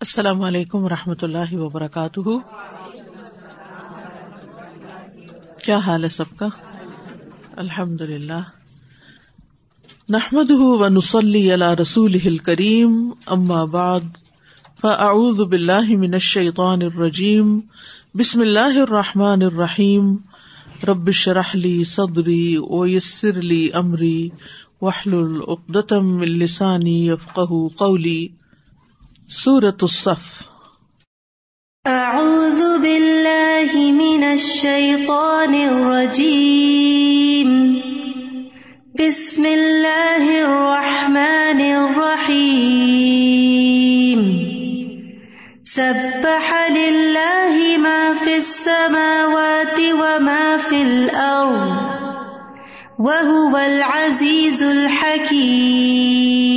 [0.00, 2.20] السلام علیکم و رحمۃ اللہ وبرکاتہ۔
[5.64, 6.46] کیا حال ہے سب کا؟
[7.56, 8.42] الحمد للہ
[10.08, 14.00] نحمد و نسلی اللہ رسول کریم اما بعد،
[14.80, 17.60] فاعوذ باللہ من الشیطان الرجیم۔
[18.14, 20.16] بسم اللہ الرحمٰن الرحیم۔
[20.88, 24.28] ربش رحلی صدری ویسر لی امری۔
[24.80, 28.28] وحل العقدم السانی افقہ قولی۔
[29.28, 30.26] سورت الصف
[31.84, 37.50] اعوذ باللہ من الشیطان الرجیم
[38.98, 42.62] بسم اللہ الرحمن الرحیم
[45.66, 51.74] سبح للہ ما فی السماوات وما فی الارض
[53.00, 56.55] وهو العزیز الحکیم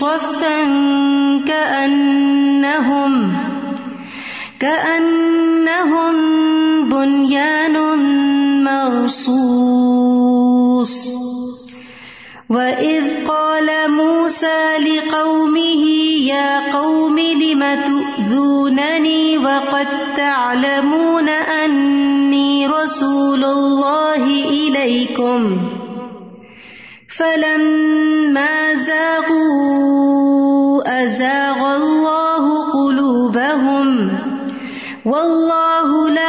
[0.00, 0.64] صفا
[1.48, 3.12] كأنهم
[4.60, 6.14] كأنهم
[6.88, 7.76] بنيان
[8.64, 9.58] مرصوص.
[12.50, 15.84] وإذ قال موسى لقومه
[16.32, 25.58] يا قوم لم تؤذونني وقد تعلمون أني رسول الله إليكم.
[27.08, 27.97] فلما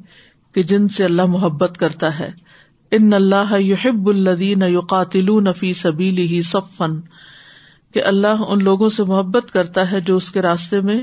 [0.55, 2.31] کہ جن سے اللہ محبت کرتا ہے۔
[2.93, 7.01] ان اللہ یحب الدین یقاتل نفی سبیلی ہی صفن
[7.95, 11.01] کہ اللہ ان لوگوں سے محبت کرتا ہے جو اس کے راستے میں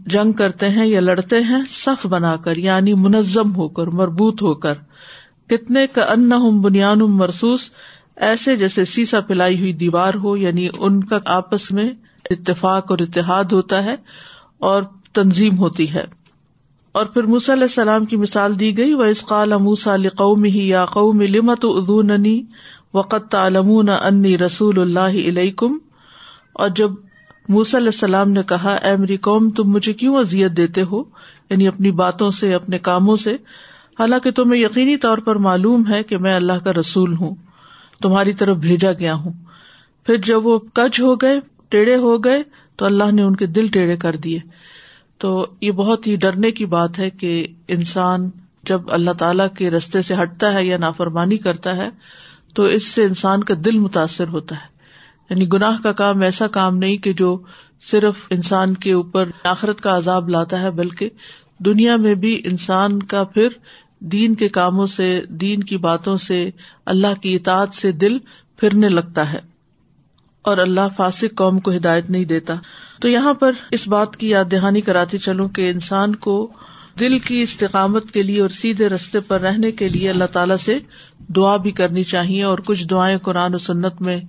[0.00, 4.54] جنگ کرتے ہیں یا لڑتے ہیں، صف بنا کر یعنی منظم ہو کر، مربوط ہو
[4.54, 4.74] کر۔
[5.48, 7.70] کتنے کا ان بنیان مرسوس،
[8.16, 11.90] ایسے جیسے سیسا پلائی ہوئی دیوار ہو یعنی ان کا آپس میں
[12.30, 13.96] اتفاق اور اتحاد ہوتا ہے
[14.58, 14.82] اور
[15.12, 16.04] تنظیم ہوتی ہے۔
[16.92, 20.84] اور پھر علیہ السلام کی مثال دی گئی وہ اس قال موسا قوم ہی یا
[20.84, 22.42] قوم لمت ادوننی
[22.94, 25.50] وقت عالمون انی رسول اللہ علیہ
[26.52, 26.90] اور جب
[27.48, 31.02] موس علیہ السلام نے کہا، اے میری قوم، تم مجھے کیوں ازیت دیتے ہو؟
[31.50, 33.36] یعنی اپنی باتوں سے، اپنے کاموں سے۔
[33.98, 37.34] حالانکہ تمہیں یقینی طور پر معلوم ہے کہ میں اللہ کا رسول ہوں،
[38.02, 39.32] تمہاری طرف بھیجا گیا ہوں۔
[40.06, 42.42] پھر جب وہ کچ ہو گئے، ٹیڑھے ہو گئے،
[42.76, 44.38] تو اللہ نے ان کے دل ٹیڑھے کر دیے۔
[45.18, 48.30] تو یہ بہت ہی ڈرنے کی بات ہے کہ انسان
[48.62, 51.88] جب اللہ تعالی کے رستے سے ہٹتا ہے یا نافرمانی کرتا ہے،
[52.54, 54.78] تو اس سے انسان کا دل متاثر ہوتا ہے۔
[55.30, 57.38] یعنی گناہ کا کام ایسا کام نہیں کہ جو
[57.90, 61.10] صرف انسان کے اوپر آخرت کا عذاب لاتا ہے، بلکہ
[61.58, 63.48] دنیا میں بھی انسان کا پھر
[64.00, 66.50] دین کے کاموں سے، دین کی باتوں سے،
[66.86, 68.18] اللہ کی اطاعت سے دل
[68.56, 69.38] پھرنے لگتا ہے
[70.42, 72.54] اور اللہ فاسق قوم کو ہدایت نہیں دیتا۔
[73.00, 76.50] تو یہاں پر اس بات کی یاد دہانی کراتی چلوں کہ انسان کو
[77.00, 80.78] دل کی استقامت کے لیے اور سیدھے رستے پر رہنے کے لیے اللہ تعالیٰ سے
[81.36, 84.20] دعا بھی کرنی چاہیے اور کچھ دعائیں قرآن و سنت میں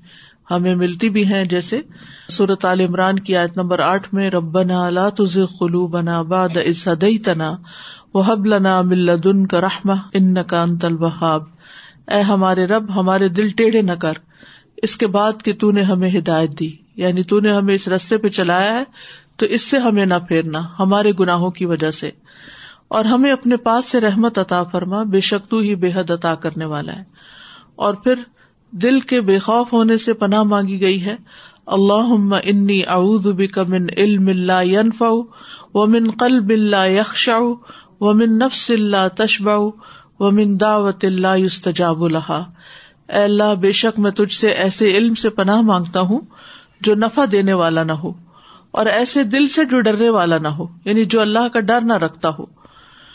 [0.51, 1.81] ہمیں ملتی بھی ہیں۔ جیسے
[2.29, 6.87] صورت عال عمران کی آیت نمبر آٹھ میں، ربنا اللہ تز خلو بنا باد اس
[6.87, 7.57] ہدئی تنا
[8.13, 10.65] وہ حب لنا ملدن کا رحم ان کا
[12.11, 14.13] اے ہمارے رب، ہمارے دل ٹیڑھے نہ کر۔
[14.77, 18.17] اس کے بعد کہ تو نے ہمیں ہدایت دی یعنی تو نے ہمیں اس رستے
[18.17, 18.83] پہ چلایا ہے،
[19.37, 22.11] تو اس سے ہمیں نہ پھیرنا، ہمارے گناہوں کی وجہ سے۔
[22.87, 26.35] اور ہمیں اپنے پاس سے رحمت عطا فرما، بے شک تو ہی بے حد عطا
[26.35, 27.03] کرنے والا ہے۔
[27.75, 28.15] اور پھر
[28.71, 31.15] دل کے بے خوف ہونے سے پناہ مانگی گئی ہے۔
[31.65, 35.09] اللہ انی اعوذ بک من علم اللہ ينفع
[35.73, 37.39] ومن قلب اللہ یخشع
[38.01, 39.55] ومن نفس اللہ تشبع
[40.19, 42.43] ومن دعوت اللہ یستجاب لها۔
[43.09, 46.21] اے اللہ، بے شک میں تجھ سے ایسے علم سے پناہ مانگتا ہوں
[46.81, 48.11] جو نفع دینے والا نہ ہو
[48.71, 51.93] اور ایسے دل سے جو ڈرنے والا نہ ہو یعنی جو اللہ کا ڈر نہ
[51.93, 52.45] رکھتا ہو،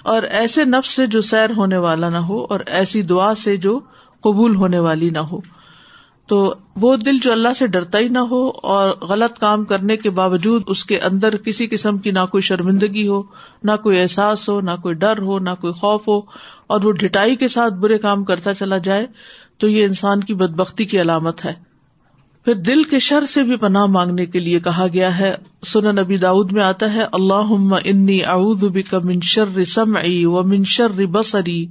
[0.04, 3.78] اور ایسے نفس سے جو سیر ہونے والا نہ ہو اور ایسی دعا سے جو
[4.20, 5.40] قبول ہونے والی نہ ہو۔
[6.26, 10.10] تو وہ دل جو اللہ سے ڈرتا ہی نہ ہو اور غلط کام کرنے کے
[10.10, 13.22] باوجود اس کے اندر کسی قسم کی نہ کوئی شرمندگی ہو،
[13.62, 16.18] نہ کوئی احساس ہو، نہ کوئی ڈر ہو، نہ کوئی خوف ہو،
[16.66, 19.06] اور وہ ڈٹائی کے ساتھ برے کام کرتا چلا جائے
[19.58, 21.54] تو یہ انسان کی بد بختی کی علامت ہے۔
[22.44, 26.16] پھر دل کے شر سے بھی پناہ مانگنے کے لیے کہا گیا ہے۔ سن نبی
[26.16, 31.66] داود میں آتا ہے اللہ انی اعوذ بک من شر سمعی و من شر بصری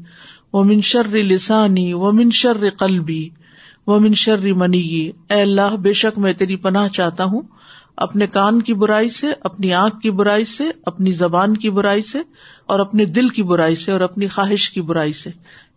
[0.53, 3.29] و من شر لسانی و من شر قلبی۔
[3.87, 7.41] و من شر منی اے اللہ، بے شک میں تیری پناہ چاہتا ہوں۔
[7.97, 12.19] اپنے کان کی برائی سے، اپنی آنکھ کی برائی سے، اپنی زبان کی برائی سے،
[12.65, 15.29] اور اپنے دل کی برائی سے، اور اپنی خواہش کی برائی سے۔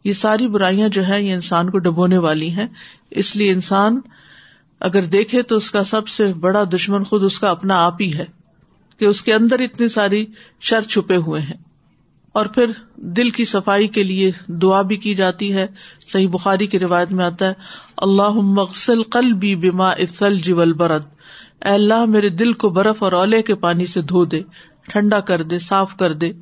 [0.04, 2.66] یہ ساری برائیاں جو ہے یہ انسان کو ڈبونے والی ہیں۔
[3.10, 4.00] اس لیے انسان
[4.80, 8.14] اگر دیکھے تو اس کا سب سے بڑا دشمن خود اس کا اپنا آپ ہی
[8.14, 8.24] ہے
[8.98, 10.26] کہ اس کے اندر اتنی ساری
[10.60, 11.65] شر چھپے ہوئے ہیں۔
[12.36, 15.66] اور پھر دل کی صفائی کے لیے دعا بھی کی جاتی ہے۔
[16.06, 17.54] صحیح بخاری کی روایت میں آتا ہے
[17.96, 21.04] اللہ مغسل قل بھی بیما افل جیول برد
[21.64, 24.42] اے اللہ، میرے دل کو برف اور اولے کے پانی سے دھو دے،
[24.88, 26.32] ٹھنڈا کر دے، صاف کر دے۔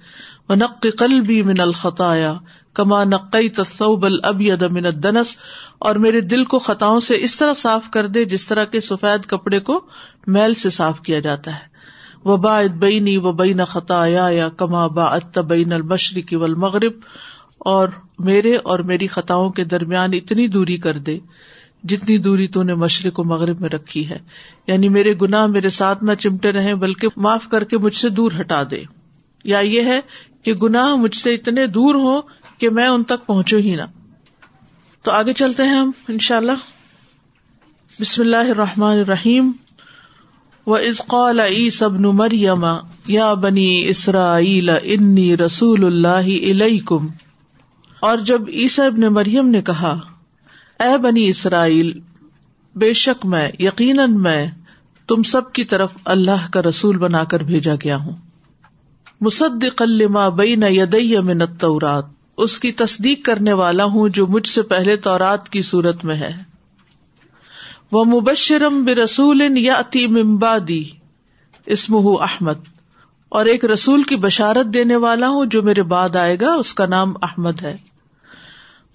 [0.51, 2.35] نق قل بھی من الخطایا،
[2.75, 5.37] کما نقی تصوب اب من الدنس۔
[5.79, 9.27] اور میرے دل کو خطاؤں سے اس طرح صاف کر دے جس طرح کے سفید
[9.27, 9.81] کپڑے کو
[10.27, 11.74] میل سے صاف کیا جاتا ہے۔
[12.25, 15.17] وہ با بینی و بین خطا یا کما با
[15.49, 16.93] بین المشرق والمغرب،
[17.59, 17.89] اور
[18.19, 21.19] میرے اور میری خطاؤں کے درمیان اتنی دوری کر دے
[21.85, 24.19] جتنی دوری تو نے مشرق و مغرب میں رکھی ہے۔
[24.67, 28.33] یعنی میرے گناہ میرے ساتھ نہ چمٹے رہے بلکہ معاف کر کے مجھ سے دور
[28.41, 28.83] ہٹا دے۔
[29.45, 30.01] یا یہ ہے
[30.43, 32.21] کہ گناہ مجھ سے اتنے دور ہو
[32.59, 33.83] کہ میں ان تک پہنچوں ہی نہ۔
[35.03, 36.65] تو آگے چلتے ہیں ہم ان شاء اللہ
[38.01, 39.53] بسم اللہ الرحمن الرحیم۔
[40.67, 40.77] و
[41.07, 42.67] قال عی سب مریم
[43.07, 47.07] یا بنی اسرائیل انی رسول اللہ علیکم
[48.01, 49.99] اور جب عیسی ابن مریم نے کہا،
[50.81, 52.01] اے بنی اسرائیل،
[52.77, 54.47] بے شک میں، یقیناً میں
[55.09, 58.13] تم سب کی طرف اللہ کا رسول بنا کر بھیجا گیا ہوں۔
[59.21, 62.05] مصدق لما بین یدی من التورات،
[62.37, 66.54] اس کی تصدیق کرنے والا ہوں جو مجھ سے پہلے تورات کی صورت میں ہے۔
[67.95, 70.85] وہ مبشرم بے رسول یا اتی ممبادی
[71.67, 72.53] اسم احمد۔
[73.29, 76.87] اور ایک رسول کی بشارت دینے والا ہوں جو میرے بعد آئے گا، اس کا
[76.87, 77.77] نام احمد ہے۔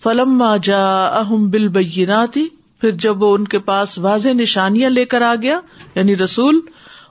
[0.04, 2.48] فلم جا اہم بل بیناتی
[2.82, 5.60] پھر جب وہ ان کے پاس واضح نشانیاں لے کر آ گیا
[5.96, 6.60] یعنی رسول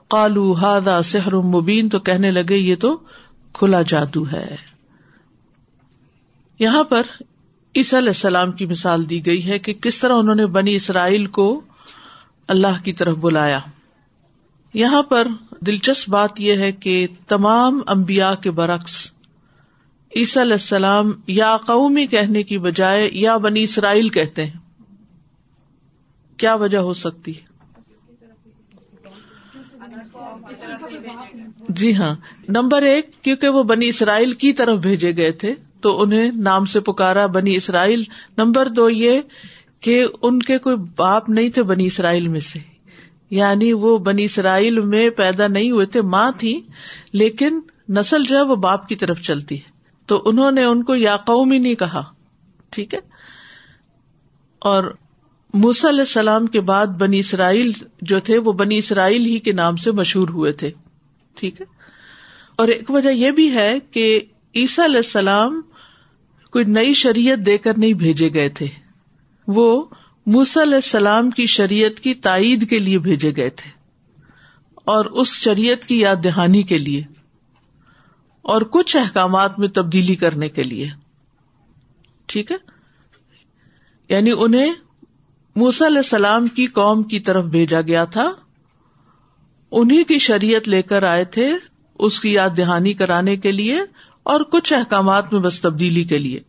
[0.09, 2.97] کالو ہاد سحر مبین، تو کہنے لگے، یہ تو
[3.53, 4.57] کھلا جادو ہے۔
[6.59, 7.03] یہاں پر
[7.77, 11.27] عیسی علیہ السلام کی مثال دی گئی ہے کہ کس طرح انہوں نے بنی اسرائیل
[11.27, 11.61] کو
[12.49, 13.61] اللہ کی طرف بلایا۔
[14.75, 15.29] یہاں پر
[15.61, 19.13] دلچسپ بات یہ ہے کہ تمام امبیا کے برعکس
[20.17, 24.59] عیسی علیہ السلام یا قومی کہنے کی بجائے یا بنی اسرائیل کہتے ہیں۔
[26.37, 27.49] کیا وجہ ہو سکتی؟ ہے
[31.69, 32.15] جی ہاں۔
[32.49, 36.81] نمبر ایک، کیونکہ وہ بنی اسرائیل کی طرف بھیجے گئے تھے، تو انہیں نام سے
[36.81, 38.05] پکارا بنی اسرائیل۔
[38.37, 39.21] نمبر دو یہ
[39.81, 42.59] کہ ان کے کوئی باپ نہیں تھے بنی اسرائیل میں سے۔
[43.31, 46.61] یعنی وہ بنی اسرائیل میں پیدا نہیں ہوئے تھے، ماں تھی
[47.13, 49.71] لیکن نسل جو ہے وہ باپ کی طرف چلتی ہے۔
[50.07, 52.05] تو انہوں نے ان کو یا قوم ہی نہیں کہا،
[52.71, 53.01] ٹھیک ہے؟
[54.59, 54.95] اور
[55.55, 59.77] موسی علیہ السلام کے بعد بنی اسرائیل جو تھے، وہ بنی اسرائیل ہی کے نام
[59.77, 60.71] سے mashہور ہوئے تھے،
[61.35, 61.67] ٹھیک ہے؟
[62.59, 64.21] اور ایک وجہ یہ بھی ہے کہ
[64.57, 65.61] عیسیٰ علیہ السلام
[66.51, 68.88] کوئی نئی شریعت دے کر نہیں بھیجے گئے تھے۔
[69.49, 69.85] وہ
[70.63, 73.71] علیہ السلام کی شریعت کی تائید کے لیے بھیجے گئے تھے
[74.75, 77.03] اور اس شریعت کی یاد دہانی کے لیے
[78.43, 80.89] اور کچھ احکامات میں تبدیلی کرنے کے لیے۔
[82.27, 82.57] ٹھیک ہے؟
[84.09, 84.73] یعنی انہیں
[85.57, 88.33] موس علیہ السلام کی قوم کی طرف بھیجا گیا تھا۔
[89.71, 91.53] انہیں کی شریعت لے کر آئے تھے
[91.99, 93.81] اس کی یاد دہانی کرانے کے لیے
[94.23, 96.41] اور کچھ احکامات میں بس تبدیلی کے لیے۔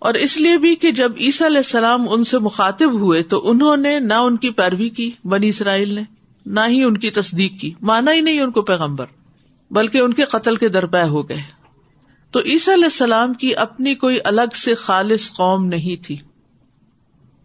[0.00, 3.76] اور اس لیے بھی کہ جب عیسیٰ علیہ السلام ان سے مخاطب ہوئے تو انہوں
[3.76, 6.02] نے نہ ان کی پیروی کی، بنی اسرائیل نے،
[6.46, 9.06] نہ ہی ان کی تصدیق کی۔ مانا ہی نہیں ان کو پیغمبر،
[9.70, 11.42] بلکہ ان کے قتل کے درپے ہو گئے۔
[12.30, 16.16] تو عیسیٰ علیہ السلام کی اپنی کوئی الگ سے خالص قوم نہیں تھی۔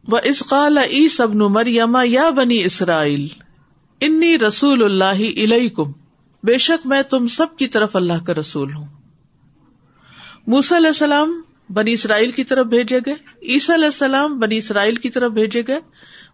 [0.08, 3.28] وہ اس قال ای سب مریم یا بنی اسرائیل
[4.02, 5.92] انی رسول اللہ علیہ کم
[6.44, 8.86] بے شک میں تم سب کی طرف اللہ کا رسول ہوں۔
[10.48, 15.10] موس علیہ السلام بنی اسرائیل کی طرف بھیجے گئے۔ عیسیٰ علیہ السلام بنی اسرائیل کی
[15.10, 15.80] طرف بھیجے گئے۔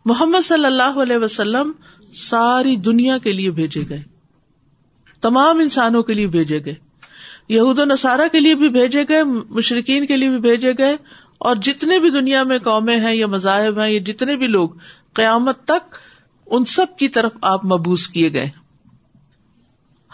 [0.06, 1.72] محمد صلی اللہ علیہ وسلم
[2.16, 4.04] ساری دنیا کے لیے بھیجے گئے۔
[5.22, 6.76] تمام انسانوں کے لیے بھیجے گئے۔
[7.50, 10.96] یہود و نصارہ کے لیے بھی بھیجے گئے مشرقین کے لیے بھی بھیجے گئے۔
[11.38, 14.70] اور جتنے بھی دنیا میں قومیں ہیں، یا مذاہب ہیں، یا جتنے بھی لوگ،
[15.14, 15.96] قیامت تک
[16.46, 18.50] ان سب کی طرف آپ مبوس کیے گئے۔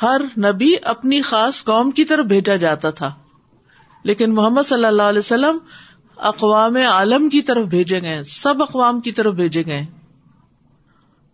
[0.01, 3.13] ہر نبی اپنی خاص قوم کی طرف بھیجا جاتا تھا۔
[4.03, 5.57] لیکن محمد صلی اللہ علیہ وسلم
[6.17, 9.85] اقوام عالم کی طرف بھیجے گئے سب اقوام کی طرف بھیجے گئے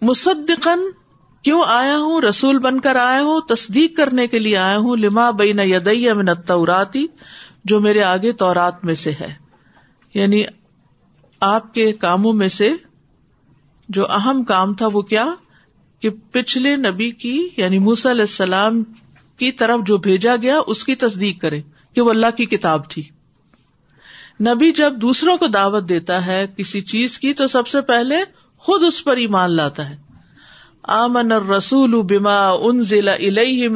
[0.01, 0.79] مصدقن
[1.41, 5.31] کیوں آیا ہوں؟ رسول بن کر آیا ہوں، تصدیق کرنے کے لیے آیا ہوں۔ لما
[5.31, 7.07] بین یدئی من التوراتی،
[7.65, 9.33] جو میرے آگے تورات میں سے ہے۔
[10.13, 10.43] یعنی
[11.39, 12.73] آپ کے کاموں میں سے
[13.89, 15.27] جو اہم کام تھا وہ کیا؟
[15.99, 18.83] کہ پچھلے نبی کی یعنی موسی علیہ السلام
[19.37, 21.61] کی طرف جو بھیجا گیا، اس کی تصدیق کرے
[21.95, 23.03] کہ وہ اللہ کی کتاب تھی۔
[24.41, 28.15] نبی جب دوسروں کو دعوت دیتا ہے کسی چیز کی تو سب سے پہلے
[28.57, 29.97] خود اس پر ایمان لاتا ہے۔
[30.83, 33.15] آمن رسول بما ان ضلع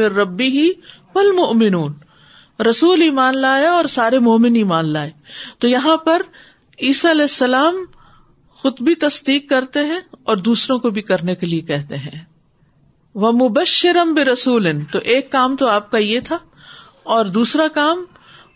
[0.07, 0.71] ربی ہی
[1.15, 1.93] والمؤمنون۔
[2.69, 5.12] رسول ایمان لائے اور سارے مومن ایمان لائے۔
[5.57, 6.21] تو یہاں پر
[6.81, 7.75] عیسی علیہ السلام
[8.50, 12.25] خود بھی تصدیق کرتے ہیں اور دوسروں کو بھی کرنے کے لیے کہتے ہیں۔
[13.15, 16.38] وہ مبشرم بے رسول تو ایک کام تو آپ کا یہ تھا
[17.08, 17.98] اور دوسرا کام،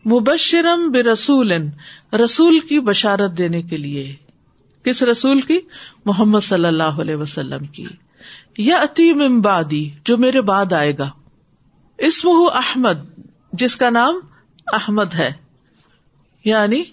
[0.06, 1.52] مبشرم بے رسول
[2.14, 4.16] رسول کی بشارت دینے کے لیے۔
[4.84, 5.60] کس رسول کی؟
[6.06, 7.86] محمد صلی اللہ علیہ وسلم کی۔
[8.58, 11.10] یا عتیم امبادی جو میرے بعد آئے گا۔
[11.98, 13.20] اسم احمد،
[13.54, 14.20] جس کا نام
[14.74, 15.34] احمد ہے۔
[16.46, 16.84] یعنی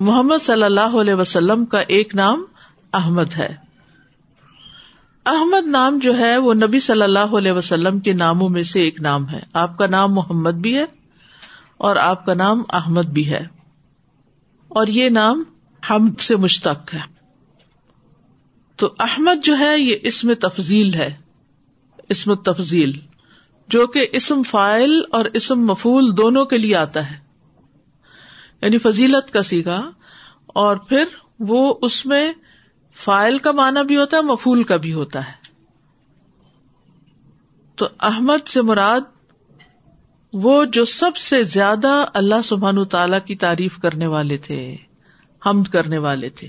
[0.00, 2.44] محمد صلی اللہ علیہ وسلم کا ایک نام
[2.92, 3.69] احمد ہے۔
[5.26, 9.00] احمد نام جو ہے وہ نبی صلی اللہ علیہ وسلم کے ناموں میں سے ایک
[9.00, 10.84] نام ہے۔ آپ کا نام محمد بھی ہے
[11.76, 13.46] اور آپ کا نام احمد بھی ہے۔
[14.68, 15.44] اور یہ نام
[15.90, 17.00] حمد سے مشتق ہے۔
[18.76, 21.14] تو احمد جو ہے یہ اسم تفضیل ہے۔
[22.08, 22.92] اسم تفضیل،
[23.68, 27.16] جو کہ اسم فائل اور اسم مفول دونوں کے لیے آتا ہے۔
[28.62, 29.90] یعنی فضیلت کا سیگا
[30.46, 31.04] اور پھر
[31.38, 32.32] وہ اس میں
[32.94, 35.40] فائل کا معنی بھی ہوتا ہے مفول کا بھی ہوتا ہے۔
[37.76, 39.00] تو احمد سے مراد
[40.32, 44.76] وہ جو سب سے زیادہ اللہ سبحان تعالی کی تعریف کرنے والے تھے،
[45.46, 46.48] حمد کرنے والے تھے۔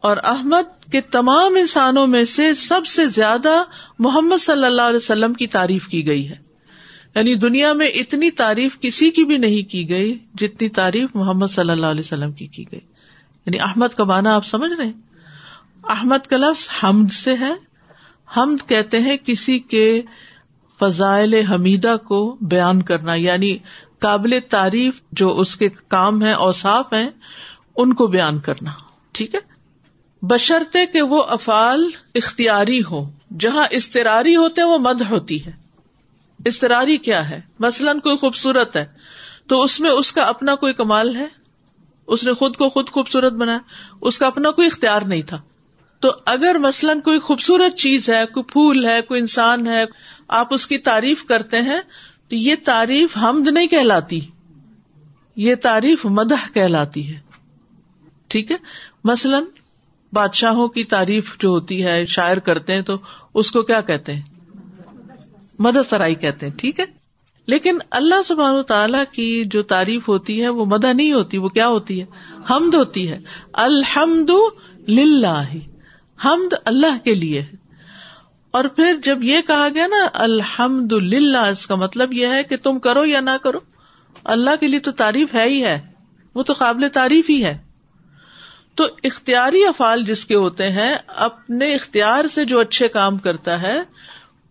[0.00, 3.62] اور احمد کے تمام انسانوں میں سے سب سے زیادہ
[3.98, 6.36] محمد صلی اللہ علیہ وسلم کی تعریف کی گئی ہے۔
[7.14, 11.70] یعنی دنیا میں اتنی تعریف کسی کی بھی نہیں کی گئی جتنی تعریف محمد صلی
[11.70, 12.80] اللہ علیہ وسلم کی کی گئی۔
[13.46, 15.09] یعنی احمد کا معنی آپ سمجھ رہے ہیں؟
[15.90, 17.52] احمد کا لفظ حمد سے ہے۔
[18.36, 20.02] حمد کہتے ہیں کسی کے
[20.80, 23.58] فضائل حمیدہ کو بیان کرنا یعنی
[23.98, 27.10] قابل تعریف جو اس کے کام ہے اوساف ہیں،
[27.76, 28.70] ان کو بیان کرنا،
[29.12, 29.40] ٹھیک ہے؟
[30.22, 35.52] بشرتے کہ وہ افعال اختیاری ہو جہاں استراری ہوتے وہ مد ہوتی ہے۔
[36.44, 38.86] استراری کیا ہے؟ مثلاً کوئی خوبصورت ہے،
[39.46, 41.26] تو اس میں اس کا اپنا کوئی کمال ہے؟
[42.06, 43.58] اس نے خود کو خود خوبصورت بنایا،
[44.00, 45.40] اس کا اپنا کوئی اختیار نہیں تھا۔
[46.00, 49.84] تو اگر مثلاً کوئی خوبصورت چیز ہے، کوئی پھول ہے، کوئی انسان ہے،
[50.28, 51.80] آپ اس کی تعریف کرتے ہیں،
[52.28, 54.20] تو یہ تعریف حمد نہیں کہلاتی۔
[55.36, 57.18] یہ تعریف مدح کہلاتی ہے۔
[58.28, 58.56] ٹھیک ہے؟
[59.04, 59.44] مثلاً
[60.12, 62.98] بادشاہوں کی تعریف جو ہوتی ہے، شاعر کرتے ہیں تو
[63.34, 64.22] اس کو کیا کہتے ہیں؟
[65.58, 66.84] مدح سرائی کہتے ہیں۔ ٹھیک ہے؟
[67.46, 71.68] لیکن اللہ سبحان تعالیٰ کی جو تعریف ہوتی ہے، وہ مدح نہیں ہوتی، وہ کیا
[71.68, 72.06] ہوتی ہے؟
[72.50, 73.20] حمد ہوتی ہے۔
[73.52, 74.30] الحمد
[74.88, 75.44] للہ
[76.24, 77.46] حمد اللہ کے لیے
[78.50, 82.56] اور پھر جب یہ کہا گیا نا الحمد للہ اس کا مطلب یہ ہے کہ
[82.56, 83.58] تم کرو یا نہ کرو،
[84.24, 85.80] اللہ کے لیے تو تعریف ہے ہی ہے۔
[86.34, 87.58] وہ تو قابل تعریف ہی ہے۔
[88.74, 93.80] تو اختیاری افعال جس کے ہوتے ہیں، اپنے اختیار سے جو اچھے کام کرتا ہے،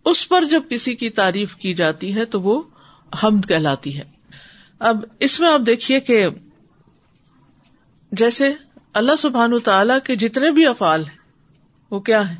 [0.04, 2.62] اس پر جب کسی کی تعریف کی جاتی ہے تو وہ
[3.22, 4.04] حمد کہلاتی ہے۔
[4.78, 6.28] اب اس میں آپ دیکھیے کہ
[8.12, 8.54] جیسے
[8.94, 11.19] اللہ سبحان تعالی کے جتنے بھی افعال ہیں
[11.90, 12.36] وہ کیا ہے؟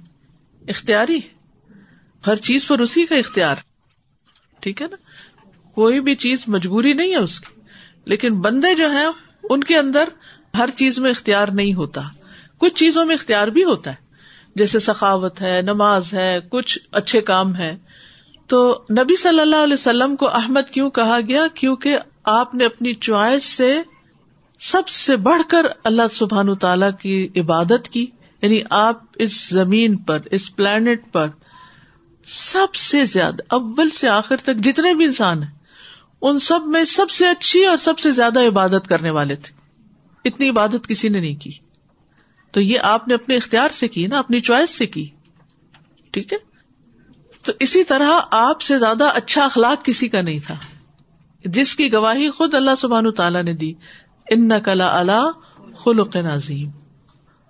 [0.69, 1.21] اختیاری
[2.27, 3.55] ہر چیز پر اسی کا اختیار
[4.61, 4.97] ٹھیک ہے نا؟
[5.75, 7.61] کوئی بھی چیز مجبوری نہیں ہے اس کی۔
[8.05, 9.07] لیکن بندے جو ہیں،
[9.43, 10.05] ان کے اندر
[10.59, 12.01] ہر چیز میں اختیار نہیں ہوتا۔
[12.59, 13.97] کچھ چیزوں میں اختیار بھی ہوتا ہے۔
[14.55, 17.77] جیسے سخاوت ہے، نماز ہے، کچھ اچھے کام ہے۔
[18.47, 22.95] تو نبی صلی اللہ علیہ وسلم کو احمد کیوں کہا گیا؟ کیونکہ آپ نے اپنی
[22.95, 23.83] چوائس سے
[24.59, 28.07] سب سے بڑھ کر اللہ سبحان تعالی کی عبادت کی۔
[28.43, 31.29] یعنی آپ اس زمین پر، اس پلانٹ پر
[32.25, 35.51] سب سے زیادہ، اول سے آخر تک جتنے بھی انسان ہیں،
[36.23, 39.61] ان سب میں سب سے اچھی اور سب سے زیادہ عبادت کرنے والے تھے۔
[40.25, 41.53] اتنی عبادت کسی نے نہیں کی۔
[42.51, 45.09] تو یہ آپ نے اپنے اختیار سے کی نا، اپنی چوائس سے کی۔
[46.11, 46.39] ٹھیک ہے؟
[47.43, 50.57] تو اسی طرح آپ سے زیادہ اچھا اخلاق کسی کا نہیں تھا۔
[51.45, 53.73] جس کی گواہی خود اللہ سبحان تعالیٰ نے دی
[54.31, 55.31] ان نقلا اللہ
[55.77, 56.71] خلق نظیم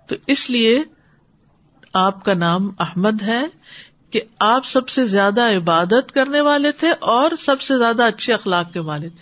[0.07, 0.83] تو اس لیے
[1.93, 3.45] آپ کا نام احمد ہے
[4.11, 8.73] کہ آپ سب سے زیادہ عبادت کرنے والے تھے اور سب سے زیادہ اچھے اخلاق
[8.73, 9.13] کے مالک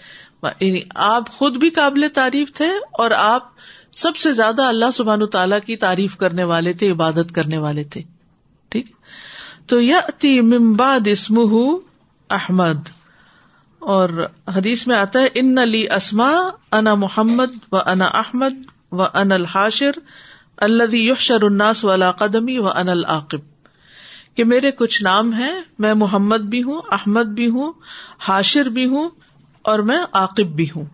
[0.59, 3.49] یعنی آپ خود بھی قابل تعریف تھے اور آپ
[3.93, 8.01] سب سے زیادہ اللہ سبحان تعالیٰ کی تعریف کرنے والے تھے، عبادت کرنے والے تھے۔
[8.69, 8.85] ٹھیک؟
[9.67, 11.37] تو یہ ممباد اسم
[12.29, 12.89] احمد۔
[13.79, 16.31] اور حدیث میں آتا ہے، ان علی اسما
[16.71, 18.53] انا محمد و انا احمد
[18.91, 19.91] و ان الحاشر
[20.61, 23.39] اللہ یحشر الناس والا قدمی و ان العاقب.
[24.35, 27.73] کہ میرے کچھ نام ہیں، میں محمد بھی ہوں، احمد بھی ہوں،
[28.19, 29.09] حاشر بھی ہوں،
[29.61, 30.85] اور میں عاقب بھی ہوں۔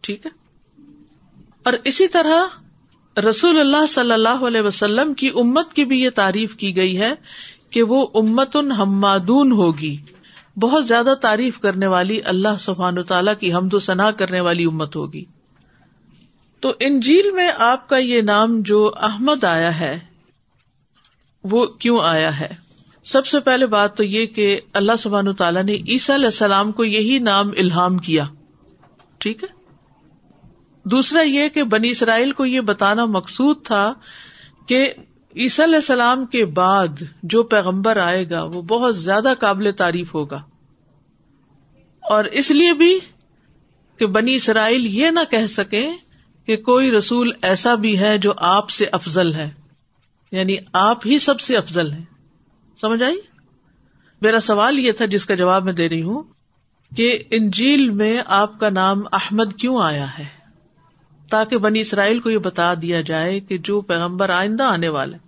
[0.00, 0.30] ٹھیک ہے؟
[1.62, 2.46] اور اسی طرح
[3.20, 7.12] رسول اللہ صلی اللہ علیہ وسلم کی امت کی بھی یہ تعریف کی گئی ہے
[7.70, 9.96] کہ وہ امت ان ہوگی۔
[10.60, 14.96] بہت زیادہ تعریف کرنے والی اللہ سبحان تعالیٰ کی حمد و ثنا کرنے والی امت
[14.96, 15.24] ہوگی۔
[16.60, 19.98] تو انجیل میں آپ کا یہ نام جو احمد آیا ہے،
[21.44, 22.48] وہ کیوں آیا ہے؟
[23.04, 26.84] سب سے پہلے بات تو یہ کہ اللہ سبحان تعالیٰ نے عیسیٰ علیہ السلام کو
[26.84, 28.24] یہی نام الہام کیا۔
[29.18, 29.48] ٹھیک ہے؟
[30.84, 33.94] دوسرا یہ کہ بنی اسرائیل کو یہ بتانا مقصود تھا
[34.66, 34.92] کہ
[35.36, 40.42] عیسیٰ علیہ السلام کے بعد جو پیغمبر آئے گا، وہ بہت زیادہ قابل تعریف ہوگا۔
[42.10, 42.98] اور اس لیے بھی
[43.96, 45.90] کہ بنی اسرائیل یہ نہ کہہ سکے
[46.46, 49.50] کہ کوئی رسول ایسا بھی ہے جو آپ سے افضل ہے
[50.32, 52.02] یعنی آپ ہی سب سے افضل ہے
[52.80, 53.16] سمجھ آئی؟
[54.22, 56.22] میرا سوال یہ تھا جس کا جواب میں دے رہی ہوں
[56.96, 60.26] کہ انجیل میں آپ کا نام احمد کیوں آیا ہے؟
[61.30, 65.18] تاکہ بنی اسرائیل کو یہ بتا دیا جائے کہ جو پیغمبر آئندہ آنے والے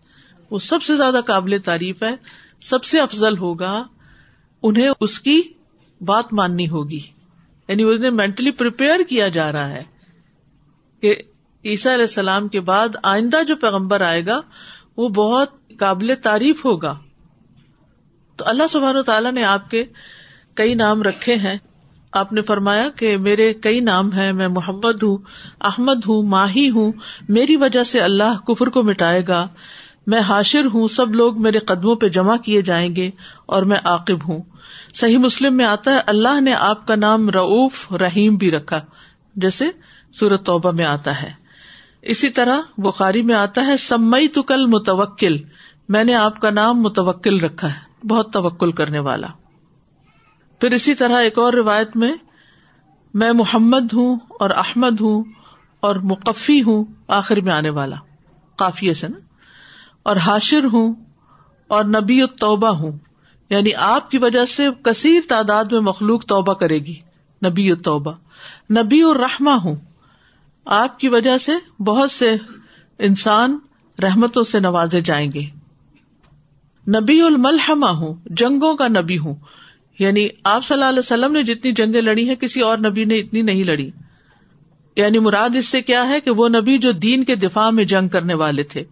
[0.50, 2.14] وہ سب سے زیادہ قابل تعریف ہے،
[2.62, 3.84] سب سے افضل ہوگا،
[4.62, 5.42] انہیں اس کی
[6.00, 7.00] بات ماننی ہوگی۔
[7.68, 9.91] یعنی انہیں مینٹلی پریپیئر کیا جا رہا ہے۔
[11.02, 11.14] کہ
[11.64, 14.40] عیسیٰ علیہ السلام کے بعد آئندہ جو پیغمبر آئے گا،
[14.96, 16.98] وہ بہت قابل تعریف ہوگا۔
[18.36, 19.84] تو اللہ سبحان تعالیٰ نے آپ کے
[20.54, 21.58] کئی نام رکھے ہیں۔
[22.12, 25.16] آپ نے فرمایا کہ میرے کئی نام ہیں، میں محمد ہوں،
[25.60, 26.92] احمد ہوں، ماہی ہوں۔
[27.28, 29.48] میری وجہ سے اللہ کفر کو مٹائے گا۔
[30.06, 33.10] میں حاشر ہوں، سب لوگ میرے قدموں پہ جمع کیے جائیں گے
[33.46, 34.42] اور میں عاقب ہوں۔
[34.94, 38.80] صحیح مسلم میں آتا ہے، اللہ نے آپ کا نام رعوف، رحیم بھی رکھا۔
[39.36, 39.64] جیسے
[40.12, 41.32] سورت توبہ میں آتا ہے۔
[42.02, 45.36] اسی طرح بخاری میں آتا ہے سمئی تو کل متوکل
[45.88, 49.26] میں نے آپ کا نام متوکل رکھا ہے، بہت توکل کرنے والا۔
[50.60, 52.12] پھر اسی طرح ایک اور روایت میں
[53.14, 55.24] میں محمد ہوں اور احمد ہوں
[55.80, 57.96] اور مقفی ہوں، آخر میں آنے والا۔
[58.56, 59.18] کافی سے نا۔
[60.02, 60.94] اور حاشر ہوں
[61.68, 62.92] اور نبی توبہ ہوں۔
[63.50, 66.98] یعنی آپ کی وجہ سے کثیر تعداد میں مخلوق توبہ کرے گی،
[67.46, 68.12] نبی توبہ
[68.70, 69.76] نبی اور رحما ہوں۔
[70.64, 72.36] آپ کی وجہ سے بہت سے
[72.98, 73.58] انسان
[74.02, 75.42] رحمتوں سے نوازے جائیں گے۔
[77.00, 79.34] نبی الملحما ہوں، جنگوں کا نبی ہوں۔
[79.98, 83.14] یعنی آپ صلی اللہ علیہ وسلم نے جتنی جنگیں لڑی ہیں، کسی اور نبی نے
[83.14, 83.90] اتنی نہیں لڑی۔
[84.96, 88.08] یعنی مراد اس سے کیا ہے کہ وہ نبی جو دین کے دفاع میں جنگ
[88.08, 88.84] کرنے والے تھے۔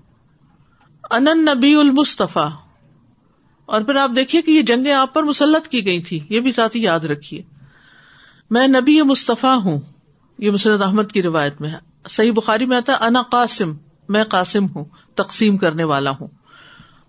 [1.10, 2.48] انن نبی المصطفیٰ۔
[3.66, 6.52] اور پھر آپ دیکھیے کہ یہ جنگیں آپ پر مسلط کی گئی تھی یہ بھی
[6.52, 7.42] ساتھ ہی یاد رکھیے۔
[8.50, 9.80] میں نبی مصطفیٰ ہوں۔
[10.40, 11.70] یہ مسرت احمد کی روایت میں
[12.08, 13.72] صحیح بخاری میں آتا انا قاسم،
[14.08, 16.26] میں قاسم ہوں، تقسیم کرنے والا ہوں۔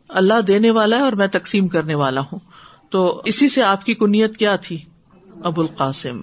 [0.10, 2.40] اللہ دینے والا ہے اور میں تقسیم کرنے والا ہوں۔
[2.90, 4.78] تو اسی سے آپ کی کنیت کیا تھی؟
[5.44, 6.22] ابو القاسم۔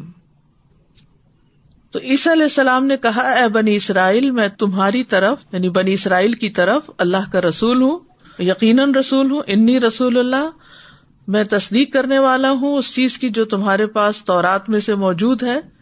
[1.90, 6.32] تو عیسیٰ علیہ السلام نے کہا، اے بنی اسرائیل، میں تمہاری طرف یعنی بنی اسرائیل
[6.32, 7.98] کی طرف اللہ کا رسول ہوں،
[8.38, 10.50] یقیناً رسول ہوں، انی رسول اللہ،
[11.26, 15.42] میں تصدیق کرنے والا ہوں، اس چیز کی جو تمہارے پاس تورات میں سے موجود
[15.42, 15.77] ہے۔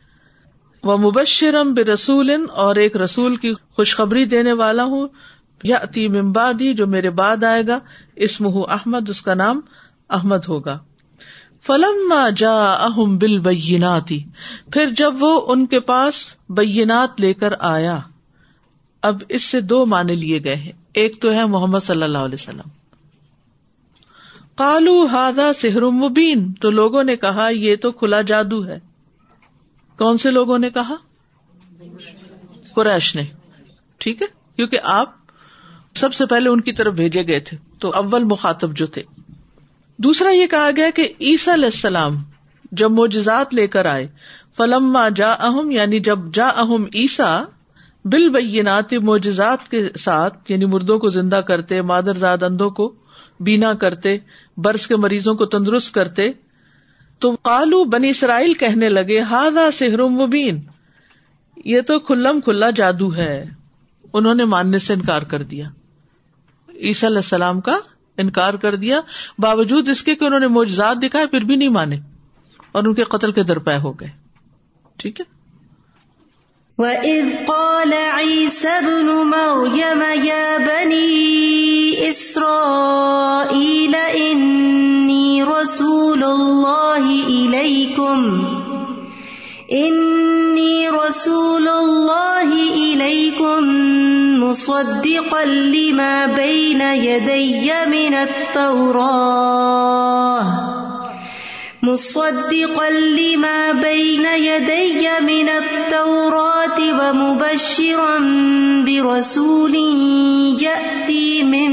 [0.87, 5.09] وہ مبشرم بے رسول اور ایک رسول کی خوشخبری دینے والا ہوں۔
[5.65, 7.79] یا عتیم امبادی جو میرے بعد آئے گا
[8.17, 9.61] اسم احمد، اس کا نام
[10.11, 10.79] احمد ہوگا۔
[11.63, 14.25] فلم جا اہم بل بیناتی
[14.73, 17.99] پھر جب وہ ان کے پاس بینات لے کر آیا،
[19.03, 22.35] اب اس سے دو معنی لیے گئے ہیں۔ ایک تو ہے محمد صلی اللہ علیہ
[22.35, 22.69] وسلم۔
[24.55, 28.96] کالو ہاضا سحر مبین۔ تو لوگوں نے کہا، یہ تو کھلا جادو ہے۔
[29.99, 30.95] کون سے لوگوں نے کہا؟
[32.75, 33.25] قریش نے۔
[33.99, 35.15] ٹھیک ہے؟ کیونکہ آپ
[35.95, 39.03] سب سے پہلے ان کی طرف بھیجے گئے تھے، تو اول مخاطب جو تھے۔
[39.99, 42.23] دوسرا یہ کہا گیا کہ عیسیٰ علیہ السلام
[42.73, 44.09] جب موجزات لے کر آئے
[44.57, 47.45] فلم جا اہم یعنی جب جا اہم عیسا
[48.05, 48.91] بل بینات
[49.71, 52.95] کے ساتھ یعنی مردوں کو زندہ کرتے مادر زاد اندوں کو
[53.41, 54.19] بینا کرتے،
[54.57, 56.31] برس کے مریضوں کو تندرست کرتے
[57.19, 60.61] تو کالو بنی اسرائیل کہنے لگے ہاضا سحر مبین۔
[61.65, 63.45] یہ تو کھلم کھلا جادو ہے۔
[64.13, 65.69] انہوں نے ماننے سے انکار کر دیا۔
[66.75, 67.79] عیسیٰ علیہ السلام کا
[68.19, 69.01] انکار کر دیا۔
[69.39, 71.97] باوجود اس کے کہ انہوں نے موجزات دکھائے، پھر بھی نہیں مانے۔
[72.73, 74.11] اور ان کے قتل کے درپے ہو گئے۔
[74.97, 75.25] ٹھیک ہے؟
[76.79, 81.76] وَإِذْ قَالَ عِيسَى ابْنُ مَرْيَمَ يَا بَنِي
[82.09, 88.45] إسرائيل، إني رسول الله إليكم.
[89.73, 93.63] إني رسول الله إليكم
[94.45, 99.57] مصدقا لما بين يدي من التوراة.
[101.87, 108.19] مصدقا لما بين يدي من التوراة ومبشرا
[108.87, 109.75] برسول
[110.63, 111.73] يأتي من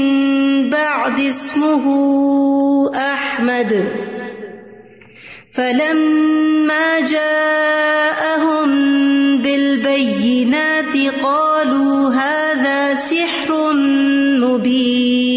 [0.70, 1.84] بعد اسمه
[2.94, 3.84] أحمد.
[5.52, 8.68] فلما جاءهم
[9.38, 13.72] بالبينات قالوا هذا سحر
[14.38, 15.34] مبين.